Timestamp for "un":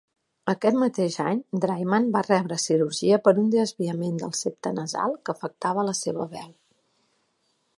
3.41-3.51